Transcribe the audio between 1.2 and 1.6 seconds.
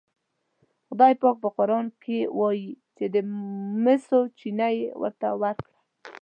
پاک په